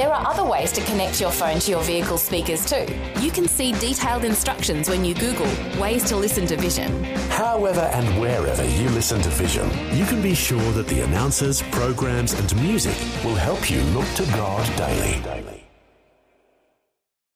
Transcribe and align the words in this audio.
There 0.00 0.14
are 0.14 0.26
other 0.26 0.44
ways 0.44 0.72
to 0.72 0.80
connect 0.84 1.20
your 1.20 1.30
phone 1.30 1.58
to 1.58 1.70
your 1.70 1.82
vehicle 1.82 2.16
speakers 2.16 2.64
too. 2.64 2.86
You 3.20 3.30
can 3.30 3.46
see 3.46 3.72
detailed 3.72 4.24
instructions 4.24 4.88
when 4.88 5.04
you 5.04 5.12
Google 5.12 5.44
ways 5.78 6.04
to 6.04 6.16
listen 6.16 6.46
to 6.46 6.56
Vision. 6.56 7.04
However 7.28 7.80
and 7.80 8.18
wherever 8.18 8.64
you 8.64 8.88
listen 8.88 9.20
to 9.20 9.28
Vision, 9.28 9.68
you 9.94 10.06
can 10.06 10.22
be 10.22 10.34
sure 10.34 10.72
that 10.72 10.86
the 10.86 11.02
announcers, 11.02 11.60
programs, 11.64 12.32
and 12.32 12.62
music 12.62 12.96
will 13.22 13.34
help 13.34 13.70
you 13.70 13.82
look 13.92 14.08
to 14.14 14.24
God 14.32 14.64
daily. 14.78 15.20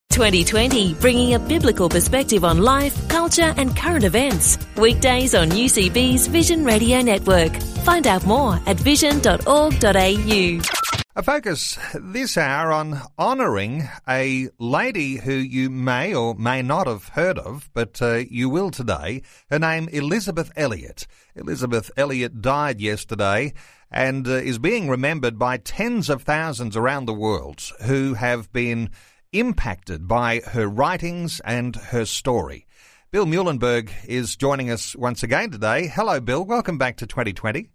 2020, 0.09 0.95
bringing 0.95 1.35
a 1.35 1.38
biblical 1.38 1.91
perspective 1.91 2.46
on 2.46 2.62
life, 2.62 3.10
culture, 3.10 3.52
and 3.59 3.77
current 3.77 4.05
events. 4.05 4.57
Weekdays 4.79 5.35
on 5.35 5.51
UCB's 5.51 6.29
Vision 6.29 6.65
Radio 6.65 7.02
Network. 7.02 7.52
Find 7.85 8.07
out 8.07 8.24
more 8.24 8.59
at 8.66 8.80
vision.org.au. 8.80 10.84
A 11.16 11.23
focus 11.23 11.78
this 11.95 12.36
hour 12.36 12.73
on 12.73 13.00
honouring 13.16 13.88
a 14.09 14.48
lady 14.59 15.18
who 15.18 15.34
you 15.34 15.70
may 15.70 16.12
or 16.12 16.34
may 16.34 16.60
not 16.60 16.88
have 16.88 17.10
heard 17.10 17.38
of, 17.38 17.70
but 17.73 18.02
uh, 18.02 18.24
you 18.28 18.48
will 18.48 18.73
today. 18.73 19.23
Her 19.48 19.60
name 19.60 19.88
Elisabeth 19.92 20.50
Elliot. 20.56 21.06
Elisabeth 21.37 21.92
Elliot 21.96 22.42
died 22.42 22.80
yesterday 22.80 23.52
and 23.92 24.27
uh, 24.27 24.32
is 24.32 24.59
being 24.59 24.88
remembered 24.88 25.38
by 25.38 25.59
tens 25.59 26.10
of 26.10 26.23
thousands 26.23 26.76
around 26.76 27.04
the 27.04 27.15
world 27.15 27.62
who 27.84 28.15
have 28.15 28.52
been 28.52 28.90
impacted 29.32 30.09
by 30.09 30.40
her 30.46 30.66
writings 30.66 31.40
and 31.45 31.76
her 31.76 32.04
story. 32.04 32.66
Bill 33.12 33.24
Muehlenberg 33.24 33.88
is 34.09 34.34
joining 34.34 34.68
us 34.68 34.96
once 34.96 35.23
again 35.23 35.52
today. 35.52 35.87
Hello, 35.87 36.18
Bill. 36.18 36.45
Welcome 36.45 36.76
back 36.76 36.96
to 36.96 37.06
2020. 37.06 37.71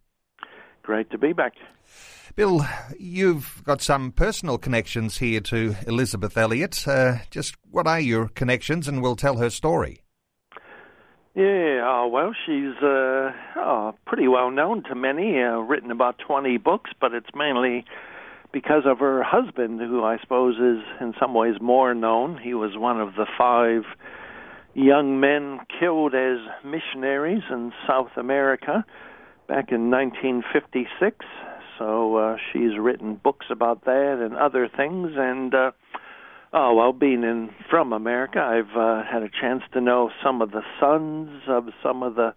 Great 0.83 1.09
to 1.11 1.17
be 1.17 1.31
back. 1.31 1.53
Bill, 2.35 2.65
you've 2.97 3.61
got 3.65 3.81
some 3.81 4.11
personal 4.11 4.57
connections 4.57 5.17
here 5.17 5.41
to 5.41 5.75
Elisabeth 5.87 6.37
Elliot. 6.37 6.87
Uh, 6.87 7.17
just 7.29 7.55
what 7.69 7.87
are 7.87 7.99
your 7.99 8.27
connections, 8.29 8.87
and 8.87 9.01
we'll 9.01 9.15
tell 9.15 9.37
her 9.37 9.49
story. 9.49 10.03
Yeah, 11.35 11.87
uh, 11.87 12.07
well, 12.07 12.33
she's 12.45 12.75
uh, 12.83 13.31
oh, 13.55 13.95
pretty 14.05 14.27
well 14.27 14.51
known 14.51 14.83
to 14.83 14.95
many, 14.95 15.41
uh, 15.41 15.57
written 15.59 15.91
about 15.91 16.17
20 16.19 16.57
books, 16.57 16.91
but 16.99 17.13
it's 17.13 17.29
mainly 17.35 17.85
because 18.51 18.83
of 18.85 18.99
her 18.99 19.23
husband, 19.23 19.79
who 19.79 20.03
I 20.03 20.17
suppose 20.19 20.55
is 20.55 20.83
in 20.99 21.13
some 21.19 21.33
ways 21.33 21.55
more 21.61 21.93
known. 21.93 22.39
He 22.41 22.53
was 22.53 22.71
one 22.75 22.99
of 22.99 23.15
the 23.15 23.27
five 23.37 23.83
young 24.73 25.19
men 25.19 25.59
killed 25.79 26.15
as 26.15 26.39
missionaries 26.63 27.43
in 27.49 27.71
South 27.87 28.11
America 28.17 28.83
back 29.47 29.71
in 29.71 29.89
1956. 29.91 31.25
So 31.79 32.17
uh, 32.17 32.37
she's 32.51 32.77
written 32.77 33.15
books 33.15 33.47
about 33.49 33.85
that 33.85 34.21
and 34.23 34.35
other 34.35 34.67
things. 34.67 35.11
And 35.15 35.55
uh, 35.55 35.71
oh 36.53 36.75
well, 36.75 36.93
being 36.93 37.23
in 37.23 37.49
from 37.69 37.93
America, 37.93 38.39
I've 38.39 38.77
uh, 38.77 39.03
had 39.09 39.23
a 39.23 39.29
chance 39.29 39.63
to 39.73 39.81
know 39.81 40.11
some 40.23 40.41
of 40.41 40.51
the 40.51 40.61
sons 40.79 41.41
of 41.47 41.69
some 41.81 42.03
of 42.03 42.15
the 42.15 42.35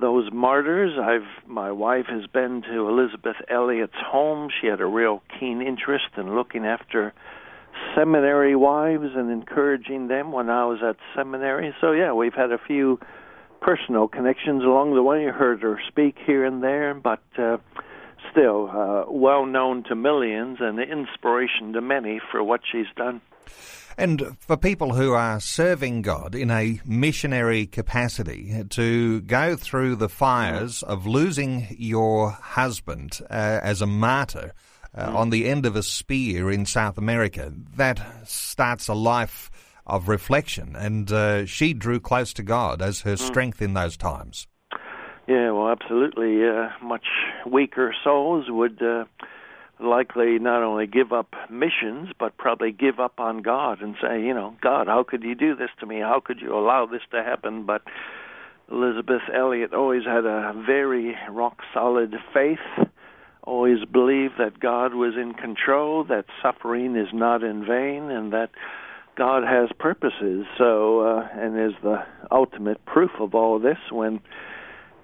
those 0.00 0.30
martyrs. 0.32 0.98
I've 1.00 1.48
my 1.48 1.70
wife 1.70 2.06
has 2.08 2.26
been 2.26 2.62
to 2.62 2.88
Elisabeth 2.88 3.36
Elliot's 3.48 3.92
home. 4.04 4.48
She 4.60 4.66
had 4.66 4.80
a 4.80 4.86
real 4.86 5.22
keen 5.38 5.62
interest 5.62 6.06
in 6.16 6.34
looking 6.34 6.64
after 6.64 7.12
seminary 7.94 8.56
wives 8.56 9.10
and 9.14 9.30
encouraging 9.30 10.08
them 10.08 10.32
when 10.32 10.48
I 10.48 10.64
was 10.64 10.78
at 10.82 10.96
seminary. 11.14 11.74
So 11.80 11.92
yeah, 11.92 12.12
we've 12.14 12.34
had 12.34 12.52
a 12.52 12.58
few 12.66 12.98
personal 13.60 14.08
connections 14.08 14.62
along 14.62 14.94
the 14.94 15.02
way. 15.02 15.24
Heard 15.24 15.62
her 15.62 15.78
speak 15.88 16.16
here 16.26 16.44
and 16.44 16.62
there, 16.62 16.94
but 16.94 17.22
uh, 17.38 17.58
still 18.36 18.68
uh, 18.70 19.04
well 19.10 19.46
known 19.46 19.82
to 19.84 19.94
millions 19.94 20.58
and 20.60 20.78
inspiration 20.78 21.72
to 21.72 21.80
many 21.80 22.20
for 22.30 22.42
what 22.42 22.60
she's 22.70 22.86
done. 22.96 23.20
And 23.98 24.36
for 24.40 24.58
people 24.58 24.92
who 24.92 25.12
are 25.12 25.40
serving 25.40 26.02
God 26.02 26.34
in 26.34 26.50
a 26.50 26.80
missionary 26.84 27.66
capacity, 27.66 28.62
to 28.70 29.22
go 29.22 29.56
through 29.56 29.96
the 29.96 30.10
fires 30.10 30.82
of 30.82 31.06
losing 31.06 31.66
your 31.78 32.30
husband 32.30 33.20
uh, 33.30 33.60
as 33.62 33.80
a 33.80 33.86
martyr 33.86 34.52
uh, 34.94 35.06
mm. 35.06 35.14
on 35.14 35.30
the 35.30 35.48
end 35.48 35.64
of 35.64 35.76
a 35.76 35.82
spear 35.82 36.50
in 36.50 36.66
South 36.66 36.98
America, 36.98 37.54
that 37.76 38.28
starts 38.28 38.88
a 38.88 38.94
life 38.94 39.50
of 39.86 40.08
reflection. 40.08 40.76
And 40.76 41.10
uh, 41.10 41.46
she 41.46 41.72
drew 41.72 41.98
close 41.98 42.34
to 42.34 42.42
God 42.42 42.82
as 42.82 43.00
her 43.00 43.14
mm. 43.14 43.18
strength 43.18 43.62
in 43.62 43.72
those 43.72 43.96
times. 43.96 44.46
Yeah, 45.26 45.50
well, 45.50 45.68
absolutely. 45.68 46.46
Uh, 46.46 46.68
much 46.82 47.06
weaker 47.44 47.94
souls 48.04 48.46
would 48.48 48.80
uh, 48.80 49.04
likely 49.80 50.38
not 50.38 50.62
only 50.62 50.86
give 50.86 51.12
up 51.12 51.34
missions, 51.50 52.10
but 52.18 52.36
probably 52.36 52.70
give 52.72 53.00
up 53.00 53.18
on 53.18 53.42
God 53.42 53.82
and 53.82 53.96
say, 54.00 54.22
you 54.22 54.32
know, 54.32 54.54
God, 54.62 54.86
how 54.86 55.02
could 55.02 55.24
you 55.24 55.34
do 55.34 55.56
this 55.56 55.70
to 55.80 55.86
me? 55.86 55.98
How 55.98 56.20
could 56.24 56.40
you 56.40 56.56
allow 56.56 56.86
this 56.86 57.02
to 57.10 57.22
happen? 57.22 57.64
But 57.66 57.82
Elisabeth 58.70 59.22
Elliot 59.34 59.74
always 59.74 60.04
had 60.04 60.24
a 60.24 60.52
very 60.66 61.16
rock 61.30 61.58
solid 61.74 62.14
faith, 62.32 62.88
always 63.42 63.84
believed 63.84 64.34
that 64.38 64.60
God 64.60 64.94
was 64.94 65.14
in 65.14 65.34
control, 65.34 66.04
that 66.04 66.26
suffering 66.42 66.96
is 66.96 67.08
not 67.12 67.42
in 67.42 67.64
vain, 67.64 68.10
and 68.10 68.32
that 68.32 68.50
God 69.16 69.44
has 69.44 69.70
purposes. 69.78 70.46
So, 70.58 71.00
uh, 71.00 71.28
and 71.32 71.58
is 71.58 71.76
the 71.82 72.04
ultimate 72.30 72.84
proof 72.86 73.10
of 73.18 73.34
all 73.34 73.58
this 73.58 73.78
when 73.90 74.20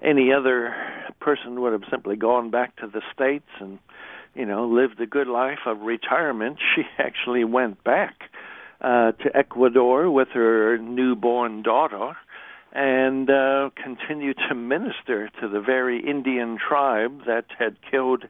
any 0.03 0.31
other 0.31 0.75
person 1.19 1.61
would 1.61 1.73
have 1.73 1.83
simply 1.89 2.15
gone 2.15 2.51
back 2.51 2.75
to 2.77 2.87
the 2.87 3.01
states 3.13 3.47
and 3.59 3.79
you 4.35 4.45
know 4.45 4.67
lived 4.67 4.99
a 4.99 5.05
good 5.05 5.27
life 5.27 5.59
of 5.65 5.81
retirement. 5.81 6.57
She 6.75 6.83
actually 6.97 7.43
went 7.43 7.83
back 7.83 8.15
uh 8.81 9.13
to 9.13 9.35
Ecuador 9.35 10.09
with 10.09 10.29
her 10.33 10.77
newborn 10.77 11.63
daughter 11.63 12.17
and 12.73 13.29
uh 13.29 13.69
continued 13.81 14.37
to 14.49 14.55
minister 14.55 15.29
to 15.39 15.47
the 15.47 15.61
very 15.61 16.05
Indian 16.05 16.57
tribe 16.57 17.21
that 17.25 17.45
had 17.57 17.77
killed 17.89 18.25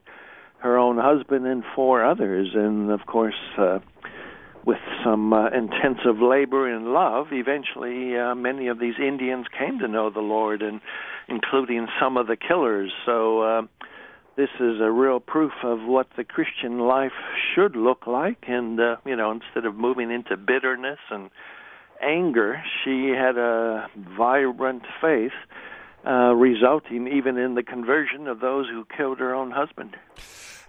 her 0.58 0.78
own 0.78 0.96
husband 0.96 1.46
and 1.46 1.62
four 1.74 2.04
others. 2.04 2.50
And 2.54 2.90
of 2.90 3.04
course 3.06 3.34
uh 3.58 3.80
with 4.66 4.78
some 5.04 5.32
uh, 5.32 5.48
intensive 5.48 6.20
labor 6.20 6.72
and 6.72 6.92
love, 6.92 7.28
eventually 7.32 8.16
uh, 8.16 8.34
many 8.34 8.68
of 8.68 8.78
these 8.78 8.94
Indians 8.98 9.46
came 9.58 9.78
to 9.80 9.88
know 9.88 10.10
the 10.10 10.20
Lord, 10.20 10.62
and 10.62 10.80
including 11.28 11.86
some 12.00 12.16
of 12.16 12.26
the 12.26 12.36
killers. 12.36 12.92
So 13.04 13.40
uh, 13.42 13.62
this 14.36 14.50
is 14.60 14.80
a 14.80 14.90
real 14.90 15.20
proof 15.20 15.52
of 15.62 15.80
what 15.82 16.08
the 16.16 16.24
Christian 16.24 16.78
life 16.78 17.12
should 17.54 17.76
look 17.76 18.06
like. 18.06 18.44
And 18.48 18.80
uh, 18.80 18.96
you 19.04 19.16
know, 19.16 19.30
instead 19.30 19.66
of 19.66 19.74
moving 19.74 20.10
into 20.10 20.36
bitterness 20.36 20.98
and 21.10 21.30
anger, 22.02 22.62
she 22.82 23.08
had 23.10 23.36
a 23.36 23.88
vibrant 24.16 24.82
faith. 25.00 25.32
Uh, 26.06 26.34
resulting 26.34 27.08
even 27.08 27.38
in 27.38 27.54
the 27.54 27.62
conversion 27.62 28.28
of 28.28 28.38
those 28.38 28.68
who 28.68 28.86
killed 28.94 29.18
her 29.20 29.34
own 29.34 29.50
husband. 29.50 29.96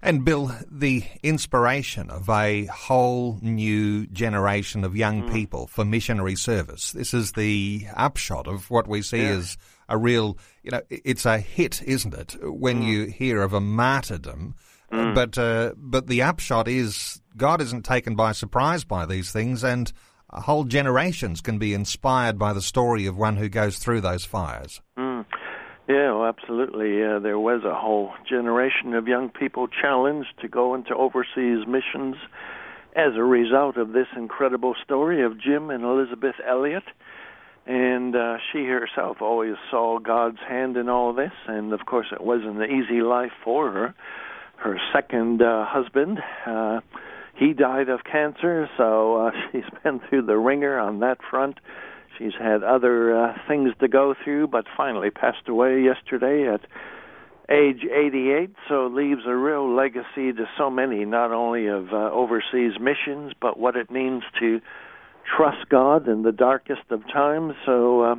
And 0.05 0.23
Bill, 0.23 0.55
the 0.69 1.03
inspiration 1.23 2.11
of 2.11 2.29
a 2.29 2.66
whole 2.66 3.39
new 3.41 4.05
generation 4.05 4.83
of 4.83 4.95
young 4.95 5.23
mm. 5.23 5.33
people 5.33 5.66
for 5.66 5.83
missionary 5.83 6.35
service. 6.35 6.91
This 6.91 7.11
is 7.11 7.31
the 7.31 7.88
upshot 7.95 8.47
of 8.47 8.69
what 8.69 8.88
we 8.88 9.01
see 9.01 9.23
yeah. 9.23 9.29
as 9.29 9.57
a 9.89 9.97
real, 9.97 10.38
you 10.61 10.69
know, 10.69 10.83
it's 10.91 11.25
a 11.25 11.39
hit, 11.39 11.81
isn't 11.81 12.13
it? 12.13 12.35
When 12.40 12.84
mm. 12.84 12.85
you 12.85 13.05
hear 13.05 13.41
of 13.41 13.53
a 13.53 13.59
martyrdom. 13.59 14.53
Mm. 14.91 15.16
But 15.16 15.40
uh, 15.40 15.73
but 15.75 16.05
the 16.05 16.22
upshot 16.22 16.67
is 16.67 17.19
God 17.35 17.59
isn't 17.59 17.84
taken 17.84 18.16
by 18.16 18.34
surprise 18.34 18.84
by 18.84 19.08
these 19.08 19.31
things, 19.31 19.63
and 19.63 19.91
whole 20.29 20.66
generations 20.66 21.41
can 21.41 21.58
be 21.58 21.73
inspired 21.73 22.37
by 22.37 22.53
the 22.53 22.61
story 22.61 23.08
of 23.08 23.17
one 23.17 23.37
who 23.37 23.49
goes 23.49 23.79
through 23.79 24.01
those 24.01 24.23
fires. 24.23 24.81
Yeah, 25.87 26.14
well, 26.14 26.26
absolutely. 26.26 27.03
Uh, 27.03 27.20
there 27.20 27.37
was 27.37 27.64
a 27.64 27.76
whole 27.76 28.11
generation 28.28 28.96
of 28.96 29.08
young 29.08 29.29
people 29.29 29.67
challenged 29.67 30.34
to 30.41 30.47
go 30.47 30.73
into 30.73 30.96
overseas 30.96 31.67
missions 31.67 32.16
as 32.96 33.14
a 33.16 33.23
result 33.23 33.78
of 33.78 33.91
this 33.93 34.08
incredible 34.17 34.73
story 34.84 35.23
of 35.23 35.40
Jim 35.40 35.70
and 35.70 35.84
Elisabeth 35.84 36.35
Elliot. 36.47 36.84
And 37.67 38.16
uh, 38.16 38.37
she 38.52 38.66
herself 38.66 39.22
always 39.22 39.55
saw 39.70 39.99
God's 39.99 40.40
hand 40.47 40.76
in 40.78 40.90
all 40.90 41.14
this, 41.14 41.32
and 41.47 41.73
of 41.73 41.85
course, 41.85 42.08
it 42.11 42.23
wasn't 42.23 42.61
an 42.61 42.70
easy 42.70 43.02
life 43.02 43.32
for 43.43 43.72
her. 43.72 43.96
Her 44.58 44.79
second 44.93 45.41
uh, 45.41 45.66
husband, 45.67 46.20
uh, 46.47 46.79
he 47.35 47.53
died 47.53 47.90
of 47.90 48.03
cancer, 48.03 48.70
so 48.78 49.28
uh, 49.28 49.32
she's 49.52 49.64
been 49.84 49.99
through 50.09 50.23
the 50.23 50.37
wringer 50.37 50.79
on 50.79 50.99
that 50.99 51.20
front 51.29 51.59
She's 52.17 52.34
had 52.40 52.64
other 52.64 53.16
uh, 53.16 53.38
things 53.47 53.72
to 53.79 53.88
go 53.88 54.16
through, 54.23 54.47
but 54.47 54.66
finally 54.76 55.09
passed 55.09 55.47
away 55.47 55.82
yesterday 55.82 56.47
at 56.47 56.62
age 57.50 57.84
88. 57.84 58.52
So 58.67 58.88
leaves 58.88 59.22
a 59.28 59.35
real 59.35 59.73
legacy 59.76 60.34
to 60.34 60.46
so 60.58 60.70
many, 60.70 61.06
not 61.06 61.32
only 61.32 61.67
of 61.67 61.90
uh, 61.91 62.12
overseas 62.12 62.73
missions, 62.79 63.34
but 63.40 63.59
what 63.59 63.76
it 63.76 63.91
means 63.91 64.23
to 64.40 64.62
trust 65.35 65.70
God 65.70 66.08
in 66.08 66.23
the 66.23 66.32
darkest 66.32 66.84
of 66.90 67.02
times. 67.12 67.53
So. 67.66 68.02
Uh, 68.02 68.16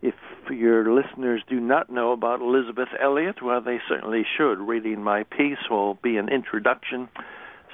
if 0.00 0.14
your 0.48 0.94
listeners 0.94 1.42
do 1.48 1.58
not 1.58 1.90
know 1.90 2.12
about 2.12 2.40
Elisabeth 2.40 2.88
Elliot, 3.02 3.42
well, 3.42 3.60
they 3.60 3.78
certainly 3.88 4.24
should. 4.36 4.58
Reading 4.60 5.02
my 5.02 5.24
piece 5.24 5.58
will 5.68 5.94
be 5.94 6.16
an 6.16 6.28
introduction. 6.28 7.08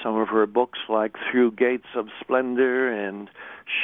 Some 0.02 0.17
of 0.17 0.29
her 0.29 0.46
books, 0.46 0.79
like 0.88 1.17
Through 1.31 1.52
Gates 1.52 1.87
of 1.96 2.08
Splendor 2.20 2.93
and 2.93 3.31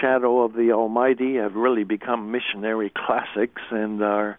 Shadow 0.00 0.42
of 0.42 0.52
the 0.54 0.72
Almighty, 0.72 1.36
have 1.36 1.54
really 1.54 1.84
become 1.84 2.30
missionary 2.30 2.92
classics 3.06 3.62
and 3.70 4.02
are 4.02 4.38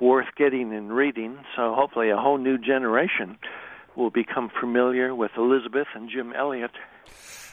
worth 0.00 0.34
getting 0.36 0.74
and 0.74 0.92
reading. 0.92 1.38
So 1.56 1.74
hopefully, 1.74 2.10
a 2.10 2.16
whole 2.16 2.38
new 2.38 2.58
generation 2.58 3.38
will 3.96 4.10
become 4.10 4.50
familiar 4.60 5.14
with 5.14 5.32
Elisabeth 5.36 5.86
and 5.94 6.10
Jim 6.10 6.32
Elliot. 6.36 6.72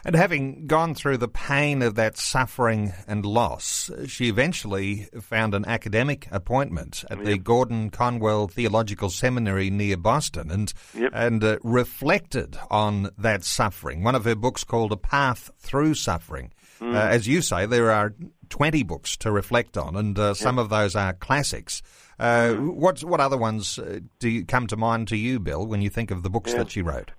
And 0.05 0.15
having 0.15 0.65
gone 0.65 0.95
through 0.95 1.17
the 1.17 1.27
pain 1.27 1.81
of 1.81 1.95
that 1.95 2.17
suffering 2.17 2.93
and 3.07 3.25
loss, 3.25 3.91
she 4.07 4.29
eventually 4.29 5.07
found 5.19 5.53
an 5.53 5.65
academic 5.65 6.27
appointment 6.31 7.03
at 7.09 7.17
yep. 7.17 7.25
the 7.25 7.37
Gordon 7.37 7.89
Conwell 7.89 8.47
Theological 8.47 9.09
Seminary 9.09 9.69
near 9.69 9.97
Boston 9.97 10.51
and, 10.51 10.73
yep. 10.95 11.11
and 11.13 11.43
uh, 11.43 11.57
reflected 11.63 12.57
on 12.71 13.09
that 13.17 13.43
suffering. 13.43 14.03
One 14.03 14.15
of 14.15 14.23
her 14.23 14.35
books 14.35 14.63
called 14.63 14.93
A 14.93 14.97
Path 14.97 15.51
Through 15.59 15.95
Suffering. 15.95 16.53
Mm. 16.79 16.95
Uh, 16.95 17.09
as 17.09 17.27
you 17.27 17.41
say, 17.41 17.65
there 17.65 17.91
are 17.91 18.13
20 18.49 18.83
books 18.83 19.17
to 19.17 19.31
reflect 19.31 19.77
on, 19.77 19.97
and 19.97 20.17
uh, 20.17 20.33
some 20.33 20.55
yep. 20.55 20.63
of 20.63 20.69
those 20.69 20.95
are 20.95 21.11
classics. 21.11 21.81
Uh, 22.17 22.53
mm. 22.53 22.73
what, 22.73 23.03
what 23.03 23.19
other 23.19 23.37
ones 23.37 23.77
uh, 23.77 23.99
do 24.19 24.29
you 24.29 24.45
come 24.45 24.65
to 24.67 24.77
mind 24.77 25.09
to 25.09 25.17
you, 25.17 25.41
Bill, 25.41 25.65
when 25.65 25.81
you 25.81 25.89
think 25.89 26.09
of 26.09 26.23
the 26.23 26.29
books 26.29 26.53
that 26.53 26.71
she 26.71 26.81
wrote? 26.81 27.11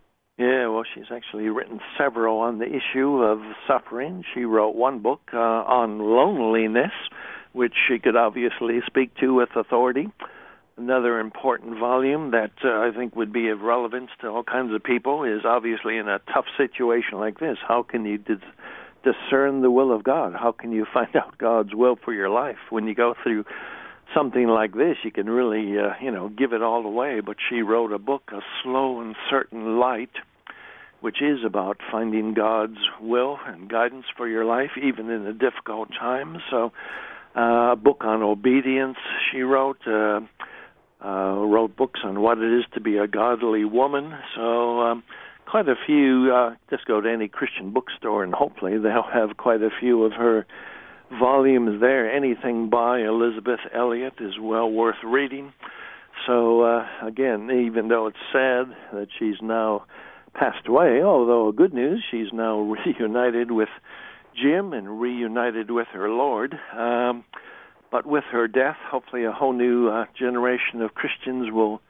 She's 0.94 1.10
actually 1.10 1.48
written 1.48 1.80
several 1.98 2.38
on 2.38 2.58
the 2.58 2.66
issue 2.66 3.22
of 3.22 3.40
suffering. 3.66 4.24
She 4.34 4.44
wrote 4.44 4.74
one 4.74 5.00
book 5.00 5.20
uh, 5.32 5.36
on 5.38 5.98
loneliness, 5.98 6.92
which 7.52 7.74
she 7.88 7.98
could 7.98 8.16
obviously 8.16 8.80
speak 8.86 9.14
to 9.16 9.34
with 9.34 9.50
authority. 9.56 10.08
Another 10.76 11.18
important 11.20 11.78
volume 11.78 12.30
that 12.30 12.52
uh, 12.64 12.68
I 12.68 12.90
think 12.96 13.14
would 13.16 13.32
be 13.32 13.48
of 13.48 13.60
relevance 13.60 14.10
to 14.20 14.28
all 14.28 14.42
kinds 14.42 14.74
of 14.74 14.82
people 14.82 15.24
is 15.24 15.42
obviously 15.44 15.98
in 15.98 16.08
a 16.08 16.20
tough 16.32 16.46
situation 16.56 17.18
like 17.18 17.38
this. 17.38 17.58
How 17.66 17.82
can 17.82 18.04
you 18.06 18.18
dis- 18.18 18.38
discern 19.04 19.60
the 19.60 19.70
will 19.70 19.94
of 19.94 20.02
God? 20.02 20.32
How 20.34 20.52
can 20.52 20.72
you 20.72 20.86
find 20.92 21.14
out 21.16 21.36
God's 21.38 21.74
will 21.74 21.96
for 22.02 22.12
your 22.12 22.30
life 22.30 22.58
when 22.70 22.86
you 22.86 22.94
go 22.94 23.14
through 23.22 23.44
something 24.14 24.46
like 24.46 24.74
this, 24.74 24.96
you 25.04 25.10
can 25.10 25.28
really, 25.28 25.78
uh, 25.78 25.92
you 26.02 26.10
know, 26.10 26.28
give 26.28 26.52
it 26.52 26.62
all 26.62 26.84
away. 26.84 27.20
But 27.20 27.36
she 27.48 27.62
wrote 27.62 27.92
a 27.92 27.98
book, 27.98 28.30
A 28.32 28.40
Slow 28.62 29.00
and 29.00 29.14
Certain 29.28 29.78
Light, 29.78 30.10
which 31.00 31.22
is 31.22 31.38
about 31.44 31.78
finding 31.90 32.34
God's 32.34 32.78
will 33.00 33.38
and 33.46 33.68
guidance 33.68 34.06
for 34.16 34.28
your 34.28 34.44
life, 34.44 34.70
even 34.82 35.10
in 35.10 35.26
a 35.26 35.32
difficult 35.32 35.88
time. 35.98 36.38
So, 36.50 36.72
uh, 37.36 37.72
a 37.72 37.76
book 37.76 37.98
on 38.04 38.22
obedience 38.22 38.98
she 39.30 39.40
wrote. 39.40 39.86
Uh, 39.86 40.20
uh, 41.02 41.34
wrote 41.34 41.74
books 41.76 42.00
on 42.04 42.20
what 42.20 42.36
it 42.36 42.58
is 42.58 42.64
to 42.74 42.80
be 42.80 42.98
a 42.98 43.06
godly 43.06 43.64
woman. 43.64 44.12
So, 44.36 44.80
um, 44.80 45.02
quite 45.46 45.68
a 45.68 45.74
few. 45.86 46.30
Uh, 46.32 46.54
just 46.68 46.84
go 46.86 47.00
to 47.00 47.10
any 47.10 47.28
Christian 47.28 47.72
bookstore, 47.72 48.22
and 48.22 48.34
hopefully 48.34 48.78
they'll 48.78 49.02
have 49.12 49.36
quite 49.36 49.62
a 49.62 49.70
few 49.80 50.04
of 50.04 50.12
her 50.12 50.46
volumes 51.18 51.80
there. 51.80 52.10
Anything 52.10 52.70
by 52.70 53.00
Elisabeth 53.00 53.60
Elliot 53.74 54.14
is 54.20 54.34
well 54.40 54.70
worth 54.70 55.02
reading. 55.02 55.52
So, 56.26 56.62
uh, 56.62 56.86
again, 57.02 57.50
even 57.50 57.88
though 57.88 58.06
it's 58.06 58.18
sad 58.32 58.76
that 58.92 59.08
she's 59.18 59.40
now 59.40 59.86
passed 60.34 60.66
away, 60.66 61.02
although 61.02 61.52
good 61.52 61.74
news, 61.74 62.02
she's 62.10 62.32
now 62.32 62.60
reunited 62.86 63.50
with 63.50 63.68
Jim 64.34 64.72
and 64.72 65.00
reunited 65.00 65.70
with 65.70 65.88
her 65.92 66.08
Lord. 66.08 66.58
Um, 66.76 67.24
but 67.90 68.06
with 68.06 68.24
her 68.30 68.46
death, 68.46 68.76
hopefully 68.88 69.24
a 69.24 69.32
whole 69.32 69.52
new 69.52 69.88
uh, 69.88 70.04
generation 70.16 70.80
of 70.80 70.94
Christians 70.94 71.50
will 71.52 71.80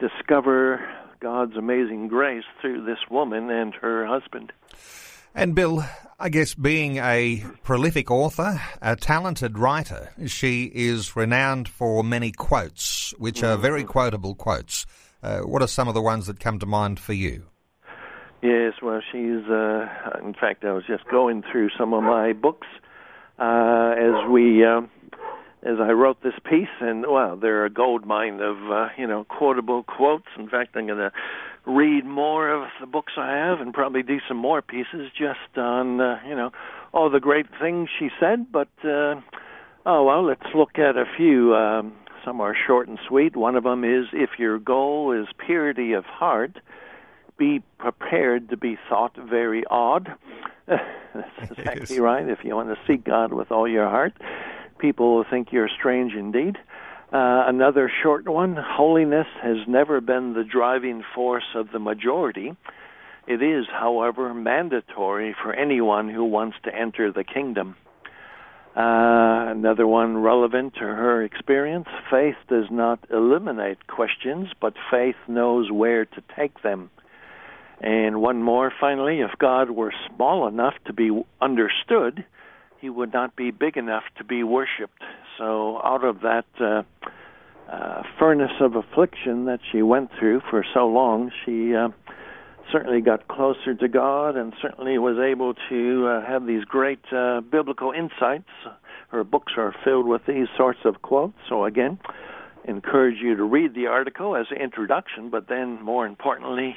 discover 0.00 0.88
God's 1.20 1.56
amazing 1.56 2.08
grace 2.08 2.44
through 2.60 2.84
this 2.84 2.98
woman 3.10 3.50
and 3.50 3.74
her 3.74 4.06
husband. 4.06 4.52
And 5.34 5.54
Bill, 5.54 5.84
I 6.18 6.30
guess 6.30 6.54
being 6.54 6.96
a 6.96 7.44
prolific 7.62 8.10
author, 8.10 8.60
a 8.82 8.96
talented 8.96 9.58
writer, 9.58 10.10
she 10.26 10.64
is 10.74 11.14
renowned 11.14 11.68
for 11.68 12.02
many 12.02 12.32
quotes, 12.32 13.14
which 13.18 13.42
are 13.42 13.56
very 13.56 13.82
mm-hmm. 13.82 13.90
quotable 13.90 14.34
quotes. 14.34 14.86
Uh, 15.22 15.40
what 15.40 15.62
are 15.62 15.68
some 15.68 15.86
of 15.88 15.94
the 15.94 16.02
ones 16.02 16.26
that 16.26 16.40
come 16.40 16.58
to 16.58 16.66
mind 16.66 16.98
for 16.98 17.12
you? 17.12 17.44
Yes, 18.42 18.74
well, 18.80 19.00
she's. 19.10 19.44
Uh, 19.50 19.86
in 20.24 20.34
fact, 20.38 20.64
I 20.64 20.72
was 20.72 20.84
just 20.86 21.04
going 21.10 21.42
through 21.50 21.70
some 21.76 21.92
of 21.92 22.04
my 22.04 22.32
books 22.32 22.68
uh, 23.38 23.94
as 23.98 24.30
we, 24.30 24.64
uh, 24.64 24.82
as 25.64 25.78
I 25.80 25.90
wrote 25.90 26.22
this 26.22 26.34
piece, 26.48 26.68
and 26.80 27.04
well, 27.08 27.36
they're 27.36 27.64
a 27.64 27.70
gold 27.70 28.06
mine 28.06 28.40
of 28.40 28.56
uh, 28.70 28.88
you 28.96 29.08
know 29.08 29.24
quotable 29.24 29.82
quotes. 29.82 30.28
In 30.38 30.48
fact, 30.48 30.76
I'm 30.76 30.86
going 30.86 30.98
to 30.98 31.10
read 31.66 32.04
more 32.06 32.48
of 32.48 32.68
the 32.80 32.86
books 32.86 33.14
I 33.16 33.32
have, 33.32 33.60
and 33.60 33.74
probably 33.74 34.04
do 34.04 34.18
some 34.28 34.36
more 34.36 34.62
pieces 34.62 35.10
just 35.18 35.58
on 35.58 36.00
uh, 36.00 36.20
you 36.24 36.36
know 36.36 36.50
all 36.92 37.10
the 37.10 37.20
great 37.20 37.46
things 37.60 37.88
she 37.98 38.08
said. 38.20 38.52
But 38.52 38.68
uh, 38.84 39.20
oh 39.84 40.04
well, 40.04 40.24
let's 40.24 40.46
look 40.54 40.78
at 40.78 40.96
a 40.96 41.06
few. 41.16 41.56
Um, 41.56 41.92
some 42.24 42.40
are 42.40 42.54
short 42.68 42.86
and 42.86 43.00
sweet. 43.08 43.34
One 43.34 43.56
of 43.56 43.64
them 43.64 43.82
is 43.82 44.06
if 44.12 44.30
your 44.38 44.60
goal 44.60 45.10
is 45.10 45.26
purity 45.44 45.92
of 45.92 46.04
heart 46.04 46.58
be 47.38 47.62
prepared 47.78 48.50
to 48.50 48.56
be 48.56 48.76
thought 48.88 49.16
very 49.16 49.64
odd. 49.70 50.08
That's 50.66 51.50
exactly 51.50 52.00
right. 52.00 52.28
If 52.28 52.40
you 52.44 52.54
want 52.54 52.68
to 52.68 52.78
seek 52.86 53.04
God 53.04 53.32
with 53.32 53.50
all 53.50 53.68
your 53.68 53.88
heart, 53.88 54.14
people 54.78 55.16
will 55.16 55.24
think 55.28 55.52
you're 55.52 55.68
strange 55.68 56.12
indeed. 56.12 56.56
Uh, 57.10 57.44
another 57.46 57.90
short 58.02 58.28
one 58.28 58.56
Holiness 58.56 59.26
has 59.42 59.56
never 59.66 60.00
been 60.02 60.34
the 60.34 60.44
driving 60.44 61.02
force 61.14 61.54
of 61.54 61.72
the 61.72 61.78
majority. 61.78 62.54
It 63.26 63.42
is, 63.42 63.66
however, 63.70 64.34
mandatory 64.34 65.34
for 65.42 65.54
anyone 65.54 66.10
who 66.10 66.24
wants 66.24 66.56
to 66.64 66.74
enter 66.74 67.10
the 67.10 67.24
kingdom. 67.24 67.76
Uh, 68.76 69.50
another 69.50 69.86
one 69.86 70.18
relevant 70.18 70.74
to 70.74 70.80
her 70.80 71.22
experience 71.22 71.88
faith 72.10 72.36
does 72.48 72.66
not 72.70 73.00
eliminate 73.10 73.86
questions, 73.86 74.48
but 74.60 74.74
faith 74.90 75.16
knows 75.26 75.70
where 75.72 76.04
to 76.04 76.22
take 76.36 76.62
them. 76.62 76.90
And 77.80 78.20
one 78.20 78.42
more, 78.42 78.72
finally, 78.80 79.20
if 79.20 79.30
God 79.38 79.70
were 79.70 79.92
small 80.14 80.48
enough 80.48 80.74
to 80.86 80.92
be 80.92 81.10
understood, 81.40 82.24
he 82.80 82.90
would 82.90 83.12
not 83.12 83.36
be 83.36 83.50
big 83.50 83.76
enough 83.76 84.04
to 84.18 84.24
be 84.24 84.42
worshipped. 84.42 85.02
So, 85.36 85.80
out 85.84 86.04
of 86.04 86.20
that 86.22 86.46
uh, 86.60 86.82
uh, 87.70 88.02
furnace 88.18 88.60
of 88.60 88.74
affliction 88.74 89.44
that 89.44 89.60
she 89.70 89.82
went 89.82 90.10
through 90.18 90.40
for 90.50 90.64
so 90.74 90.88
long, 90.88 91.30
she 91.44 91.74
uh, 91.74 91.88
certainly 92.72 93.00
got 93.00 93.28
closer 93.28 93.74
to 93.74 93.88
God 93.88 94.36
and 94.36 94.52
certainly 94.60 94.98
was 94.98 95.18
able 95.18 95.54
to 95.68 96.06
uh, 96.06 96.26
have 96.26 96.46
these 96.46 96.64
great 96.64 97.00
uh, 97.12 97.40
biblical 97.40 97.92
insights. 97.92 98.48
Her 99.08 99.22
books 99.22 99.52
are 99.56 99.74
filled 99.84 100.06
with 100.06 100.22
these 100.26 100.48
sorts 100.56 100.80
of 100.84 101.02
quotes. 101.02 101.38
So, 101.48 101.64
again, 101.64 101.98
encourage 102.64 103.20
you 103.20 103.36
to 103.36 103.44
read 103.44 103.74
the 103.74 103.86
article 103.86 104.36
as 104.36 104.46
an 104.50 104.58
introduction, 104.58 105.30
but 105.30 105.48
then 105.48 105.82
more 105.82 106.06
importantly, 106.06 106.76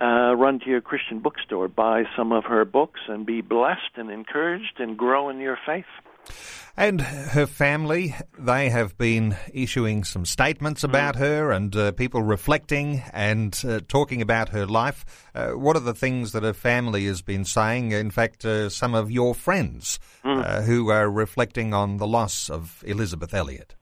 uh, 0.00 0.34
run 0.34 0.60
to 0.60 0.70
your 0.70 0.80
Christian 0.80 1.20
bookstore, 1.20 1.68
buy 1.68 2.04
some 2.16 2.32
of 2.32 2.44
her 2.44 2.64
books, 2.64 3.00
and 3.08 3.24
be 3.24 3.40
blessed 3.40 3.96
and 3.96 4.10
encouraged 4.10 4.78
and 4.78 4.96
grow 4.96 5.28
in 5.28 5.38
your 5.38 5.58
faith. 5.64 5.84
And 6.76 7.00
her 7.00 7.46
family, 7.46 8.16
they 8.36 8.68
have 8.70 8.98
been 8.98 9.36
issuing 9.52 10.02
some 10.02 10.24
statements 10.24 10.80
mm. 10.80 10.88
about 10.88 11.16
her 11.16 11.52
and 11.52 11.74
uh, 11.76 11.92
people 11.92 12.22
reflecting 12.22 13.02
and 13.12 13.60
uh, 13.64 13.80
talking 13.86 14.20
about 14.20 14.48
her 14.48 14.66
life. 14.66 15.04
Uh, 15.34 15.50
what 15.50 15.76
are 15.76 15.80
the 15.80 15.94
things 15.94 16.32
that 16.32 16.42
her 16.42 16.52
family 16.52 17.06
has 17.06 17.22
been 17.22 17.44
saying? 17.44 17.92
In 17.92 18.10
fact, 18.10 18.44
uh, 18.44 18.68
some 18.70 18.94
of 18.94 19.10
your 19.10 19.34
friends 19.34 20.00
mm. 20.24 20.44
Uh, 20.44 20.62
who 20.62 20.90
are 20.90 21.08
reflecting 21.08 21.72
on 21.72 21.98
the 21.98 22.06
loss 22.06 22.50
of 22.50 22.82
Elisabeth 22.84 23.32
Elliot. 23.32 23.76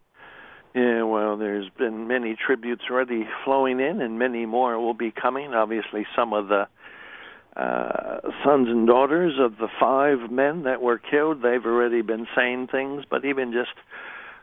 Yeah, 0.74 1.02
well, 1.02 1.36
there's 1.36 1.68
been 1.78 2.08
many 2.08 2.34
tributes 2.34 2.82
already 2.90 3.26
flowing 3.44 3.78
in, 3.78 4.00
and 4.00 4.18
many 4.18 4.46
more 4.46 4.78
will 4.78 4.94
be 4.94 5.10
coming. 5.10 5.52
Obviously, 5.52 6.06
some 6.16 6.32
of 6.32 6.48
the 6.48 6.66
uh, 7.56 8.20
sons 8.42 8.68
and 8.68 8.86
daughters 8.86 9.34
of 9.38 9.58
the 9.58 9.68
five 9.78 10.30
men 10.30 10.62
that 10.62 10.80
were 10.80 10.98
killed, 10.98 11.42
they've 11.42 11.66
already 11.66 12.00
been 12.00 12.26
saying 12.34 12.68
things, 12.68 13.04
but 13.10 13.26
even 13.26 13.52
just 13.52 13.74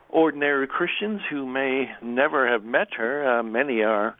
ordinary 0.09 0.67
Christians 0.67 1.21
who 1.29 1.47
may 1.47 1.89
never 2.03 2.47
have 2.47 2.63
met 2.63 2.89
her, 2.97 3.39
uh, 3.39 3.43
many 3.43 3.81
are 3.81 4.15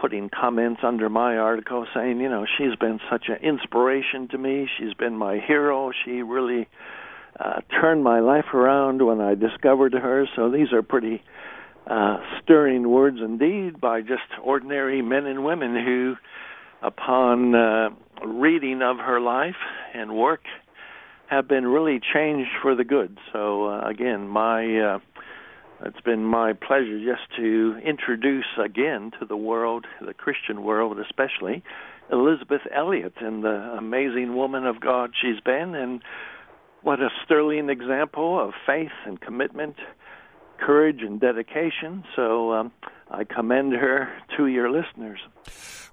putting 0.00 0.30
comments 0.30 0.80
under 0.84 1.08
my 1.08 1.36
article 1.36 1.86
saying, 1.94 2.20
you 2.20 2.28
know, 2.28 2.46
she's 2.56 2.76
been 2.76 3.00
such 3.10 3.24
an 3.28 3.36
inspiration 3.42 4.28
to 4.28 4.38
me. 4.38 4.68
She's 4.78 4.94
been 4.94 5.16
my 5.16 5.38
hero. 5.38 5.90
She 6.04 6.22
really 6.22 6.68
uh, 7.40 7.60
turned 7.80 8.04
my 8.04 8.20
life 8.20 8.52
around 8.52 9.04
when 9.04 9.20
I 9.20 9.34
discovered 9.34 9.94
her. 9.94 10.26
So 10.36 10.50
these 10.50 10.72
are 10.72 10.82
pretty 10.82 11.22
uh, 11.86 12.18
stirring 12.42 12.88
words 12.88 13.18
indeed 13.20 13.80
by 13.80 14.02
just 14.02 14.22
ordinary 14.42 15.00
men 15.02 15.26
and 15.26 15.44
women 15.44 15.74
who, 15.74 16.16
upon 16.82 17.54
uh, 17.54 17.90
reading 18.26 18.82
of 18.82 18.98
her 18.98 19.20
life 19.20 19.56
and 19.94 20.14
work, 20.14 20.42
have 21.28 21.48
been 21.48 21.66
really 21.66 22.00
changed 22.12 22.50
for 22.60 22.74
the 22.74 22.84
good. 22.84 23.16
So 23.32 23.66
uh, 23.66 23.88
again, 23.88 24.28
my 24.28 24.78
uh, 24.78 24.98
it's 25.82 26.00
been 26.02 26.24
my 26.24 26.52
pleasure 26.52 26.98
just 26.98 27.34
to 27.36 27.78
introduce 27.82 28.44
again 28.62 29.12
to 29.18 29.24
the 29.24 29.36
world, 29.36 29.86
the 30.04 30.12
Christian 30.12 30.62
world 30.62 30.98
especially, 30.98 31.62
Elisabeth 32.12 32.60
Elliot 32.74 33.14
and 33.20 33.42
the 33.42 33.76
amazing 33.78 34.36
woman 34.36 34.66
of 34.66 34.80
God 34.80 35.12
she's 35.20 35.40
been, 35.40 35.74
and 35.74 36.02
what 36.82 37.00
a 37.00 37.08
sterling 37.24 37.68
example 37.68 38.40
of 38.40 38.52
faith 38.66 38.92
and 39.06 39.20
commitment, 39.20 39.76
courage 40.58 41.02
and 41.02 41.20
dedication. 41.20 42.04
So 42.16 42.52
um, 42.52 42.72
I 43.10 43.24
commend 43.24 43.72
her 43.72 44.08
to 44.36 44.46
your 44.46 44.70
listeners. 44.70 45.18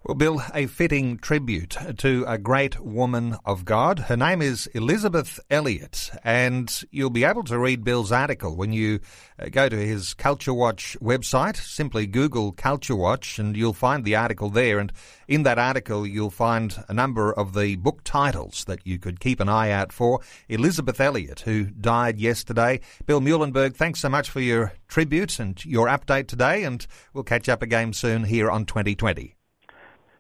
Well, 0.03 0.15
Bill, 0.15 0.41
a 0.53 0.67
fitting 0.67 1.17
tribute 1.17 1.75
to 1.97 2.23
a 2.27 2.37
great 2.37 2.79
woman 2.79 3.35
of 3.43 3.65
God. 3.65 3.99
Her 3.99 4.15
name 4.15 4.41
is 4.41 4.67
Elisabeth 4.67 5.39
Elliot, 5.49 6.11
and 6.23 6.71
you'll 6.91 7.09
be 7.09 7.23
able 7.23 7.43
to 7.45 7.57
read 7.57 7.83
Bill's 7.83 8.11
article 8.11 8.55
when 8.55 8.71
you 8.71 8.99
uh, 9.39 9.49
go 9.49 9.67
to 9.67 9.75
his 9.75 10.13
Culture 10.13 10.53
Watch 10.53 10.95
website. 11.01 11.57
Simply 11.57 12.05
Google 12.05 12.51
Culture 12.51 12.95
Watch, 12.95 13.39
and 13.39 13.57
you'll 13.57 13.73
find 13.73 14.05
the 14.05 14.15
article 14.15 14.49
there. 14.49 14.77
And 14.77 14.93
in 15.27 15.43
that 15.43 15.59
article, 15.59 16.05
you'll 16.05 16.29
find 16.29 16.81
a 16.87 16.93
number 16.93 17.33
of 17.33 17.53
the 17.53 17.75
book 17.75 18.01
titles 18.03 18.63
that 18.65 18.85
you 18.85 18.99
could 18.99 19.19
keep 19.19 19.39
an 19.39 19.49
eye 19.49 19.71
out 19.71 19.91
for. 19.91 20.21
Elisabeth 20.47 21.01
Elliot, 21.01 21.41
who 21.41 21.65
died 21.65 22.19
yesterday. 22.19 22.79
Bill 23.07 23.19
Muehlenberg, 23.19 23.75
thanks 23.75 23.99
so 23.99 24.09
much 24.09 24.29
for 24.29 24.39
your 24.39 24.73
tribute 24.87 25.39
and 25.39 25.63
your 25.65 25.87
update 25.87 26.27
today, 26.27 26.63
and 26.63 26.85
we'll 27.13 27.23
catch 27.23 27.49
up 27.49 27.61
again 27.61 27.93
soon 27.93 28.25
here 28.25 28.49
on 28.49 28.65
2020 28.65 29.37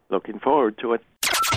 looking 0.09 0.39
forward 0.39 0.77
to 0.79 0.93
it. 0.93 1.01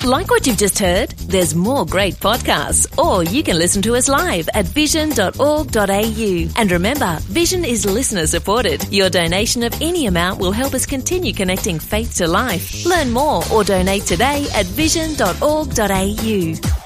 Like 0.04 0.30
what 0.30 0.46
you've 0.46 0.56
just 0.56 0.78
heard? 0.78 1.10
There's 1.10 1.54
more 1.54 1.84
great 1.84 2.14
podcasts, 2.14 2.86
or 2.98 3.22
you 3.22 3.42
can 3.42 3.58
listen 3.58 3.82
to 3.82 3.96
us 3.96 4.08
live 4.08 4.48
at 4.54 4.66
vision.org.au. 4.66 6.48
And 6.56 6.72
remember, 6.72 7.18
Vision 7.22 7.64
is 7.64 7.84
listener 7.84 8.26
supported. 8.26 8.88
Your 8.90 9.10
donation 9.10 9.62
of 9.62 9.80
any 9.82 10.06
amount 10.06 10.40
will 10.40 10.52
help 10.52 10.74
us 10.74 10.86
continue 10.86 11.32
connecting 11.32 11.78
faith 11.78 12.16
to 12.16 12.26
life. 12.26 12.84
Learn 12.86 13.10
more 13.10 13.42
or 13.52 13.62
donate 13.62 14.04
today 14.04 14.46
at 14.54 14.66
vision.org.au. 14.66 16.79